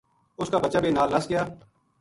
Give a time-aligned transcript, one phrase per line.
[0.39, 1.43] اس کا بچا بے نال نس گیا